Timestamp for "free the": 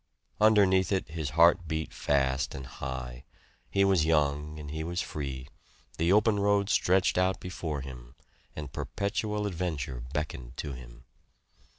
4.99-6.11